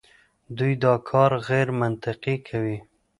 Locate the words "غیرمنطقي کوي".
1.47-2.77